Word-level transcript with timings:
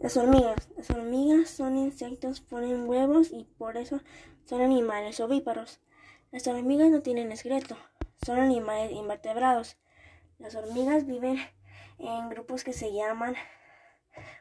Las 0.00 0.16
hormigas. 0.16 0.68
Las 0.76 0.90
hormigas 0.90 1.50
son 1.50 1.76
insectos, 1.76 2.40
ponen 2.40 2.88
huevos 2.88 3.32
y 3.32 3.44
por 3.58 3.76
eso 3.76 4.00
son 4.44 4.60
animales 4.60 5.18
ovíparos. 5.18 5.80
Las 6.30 6.46
hormigas 6.46 6.90
no 6.90 7.02
tienen 7.02 7.32
esqueleto, 7.32 7.76
son 8.24 8.38
animales 8.38 8.92
invertebrados. 8.92 9.76
Las 10.38 10.54
hormigas 10.54 11.04
viven 11.04 11.38
en 11.98 12.28
grupos 12.28 12.62
que 12.62 12.72
se 12.72 12.92
llaman 12.92 13.34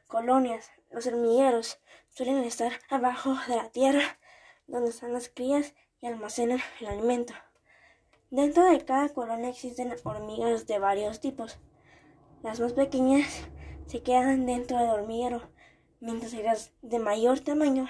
colonias. 0.08 0.70
Los 0.92 1.08
hormigueros 1.08 1.80
suelen 2.10 2.38
estar 2.44 2.74
abajo 2.90 3.36
de 3.48 3.56
la 3.56 3.70
tierra, 3.70 4.20
donde 4.68 4.92
están 4.92 5.12
las 5.12 5.28
crías 5.28 5.74
y 6.02 6.06
almacenan 6.06 6.60
el 6.82 6.88
alimento. 6.88 7.34
Dentro 8.30 8.64
de 8.64 8.86
cada 8.86 9.10
colonia 9.10 9.50
existen 9.50 9.92
hormigas 10.04 10.68
de 10.68 10.78
varios 10.78 11.20
tipos. 11.20 11.58
Las 12.44 12.60
más 12.60 12.74
pequeñas 12.74 13.48
se 13.88 14.04
quedan 14.04 14.46
dentro 14.46 14.78
del 14.78 14.90
hormiguero, 14.90 15.50
mientras 16.00 16.34
que 16.34 16.44
las 16.44 16.74
de 16.82 17.00
mayor 17.00 17.40
tamaño 17.40 17.88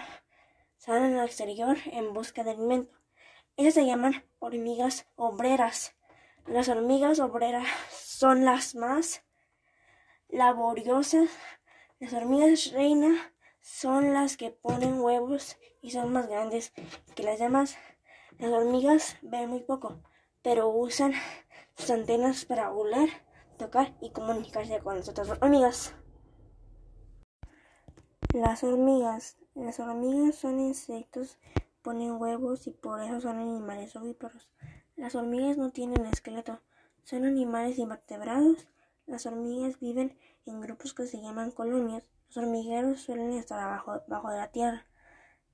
salen 0.78 1.18
al 1.18 1.26
exterior 1.26 1.78
en 1.86 2.14
busca 2.14 2.44
de 2.44 2.52
alimento. 2.52 2.96
Ellas 3.56 3.74
se 3.74 3.86
llaman 3.86 4.24
hormigas 4.40 5.08
obreras. 5.16 5.96
Las 6.46 6.70
hormigas 6.70 7.20
obreras 7.20 7.68
son 7.92 8.46
las 8.46 8.76
más 8.76 9.24
laboriosas. 10.30 11.30
Las 12.00 12.14
hormigas 12.14 12.72
reina 12.72 13.34
son 13.60 14.14
las 14.14 14.38
que 14.38 14.52
ponen 14.52 15.02
huevos 15.02 15.58
y 15.82 15.92
son 15.92 16.14
más 16.14 16.28
grandes 16.28 16.74
que 17.16 17.24
las 17.24 17.40
demás. 17.40 17.76
Las 18.38 18.52
hormigas 18.52 19.18
ven 19.24 19.50
muy 19.50 19.62
poco, 19.62 20.04
pero 20.44 20.70
usan 20.70 21.14
sus 21.76 21.90
antenas 21.90 22.46
para 22.46 22.72
oler 22.72 23.10
tocar 23.58 23.96
y 24.02 24.12
comunicarse 24.12 24.80
con 24.80 24.96
las 24.96 25.10
otras 25.10 25.30
hormigas. 25.30 25.94
Las 28.34 28.64
hormigas. 28.64 29.38
Las 29.56 29.80
hormigas 29.80 30.36
son 30.36 30.60
insectos, 30.60 31.40
ponen 31.82 32.22
huevos 32.22 32.68
y 32.68 32.72
por 32.72 33.02
eso 33.02 33.20
son 33.20 33.40
animales 33.40 33.96
ovíparos. 33.96 34.52
Las 34.96 35.16
hormigas 35.16 35.58
no 35.58 35.72
tienen 35.72 36.06
esqueleto, 36.06 36.60
son 37.04 37.26
animales 37.26 37.80
invertebrados. 37.80 38.68
Las 39.08 39.26
hormigas 39.26 39.80
viven 39.80 40.18
en 40.46 40.62
grupos 40.62 40.94
que 40.94 41.08
se 41.08 41.22
llaman 41.22 41.52
colonias. 41.52 42.04
Los 42.28 42.38
hormigueros 42.38 43.02
suelen 43.02 43.32
estar 43.34 43.60
abajo, 43.60 44.02
bajo 44.08 44.30
de 44.30 44.38
la 44.38 44.52
tierra, 44.52 44.86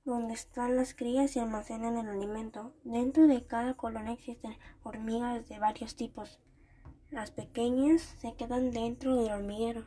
donde 0.04 0.34
están 0.34 0.76
las 0.76 0.92
crías 0.92 1.36
y 1.36 1.38
almacenan 1.38 1.96
el 1.96 2.08
alimento. 2.08 2.74
Dentro 2.82 3.26
de 3.26 3.46
cada 3.46 3.74
colonia 3.74 4.12
existen 4.12 4.58
hormigas 4.82 5.48
de 5.48 5.58
varios 5.58 5.96
tipos. 5.96 6.40
Las 7.14 7.30
pequeñas 7.30 8.02
se 8.18 8.34
quedan 8.34 8.72
dentro 8.72 9.14
del 9.14 9.30
hormiguero, 9.30 9.86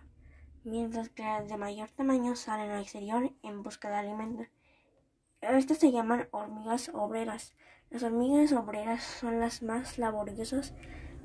mientras 0.64 1.10
que 1.10 1.24
las 1.24 1.50
de 1.50 1.58
mayor 1.58 1.92
tamaño 1.92 2.38
salen 2.38 2.72
al 2.72 2.84
exterior 2.84 3.34
en 3.44 3.64
busca 3.64 3.90
de 3.90 3.98
alimento. 3.98 4.46
Estas 5.42 5.78
se 5.78 5.92
llaman 5.92 6.30
hormigas 6.32 6.90
obreras. 6.94 7.54
Las 7.90 8.04
hormigas 8.04 8.54
obreras 8.54 9.04
son 9.04 9.42
las 9.42 9.62
más 9.62 9.98
laboriosas. 9.98 10.74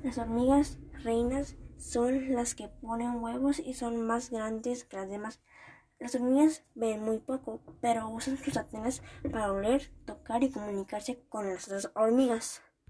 Las 0.03 0.17
hormigas 0.17 0.77
reinas 1.05 1.55
son 1.77 2.33
las 2.35 2.53
que 2.53 2.67
ponen 2.67 3.23
huevos 3.23 3.59
y 3.59 3.73
son 3.73 4.01
más 4.01 4.29
grandes 4.29 4.83
que 4.83 4.97
las 4.97 5.09
demás. 5.09 5.39
Las 5.99 6.15
hormigas 6.15 6.65
ven 6.75 7.01
muy 7.01 7.19
poco, 7.19 7.61
pero 7.79 8.09
usan 8.09 8.35
sus 8.35 8.57
antenas 8.57 9.01
para 9.31 9.53
oler, 9.53 9.89
tocar 10.05 10.43
y 10.43 10.51
comunicarse 10.51 11.23
con 11.29 11.47
las 11.47 11.63
otras 11.69 11.91
hormigas. 11.95 12.61